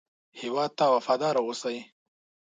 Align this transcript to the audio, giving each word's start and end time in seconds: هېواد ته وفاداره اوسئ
هېواد 0.39 0.71
ته 0.77 0.85
وفاداره 0.95 1.39
اوسئ 1.43 1.77